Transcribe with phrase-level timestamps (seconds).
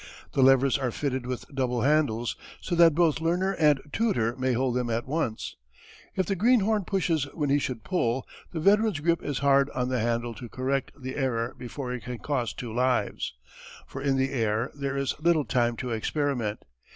[0.31, 4.73] The levers are fitted with double handles so that both learner and tutor may hold
[4.75, 5.57] them at once.
[6.15, 9.99] If the greenhorn pushes when he should pull the veteran's grip is hard on the
[9.99, 13.35] handle to correct the error before it can cost two lives
[13.85, 16.63] for in the air there is little time to experiment.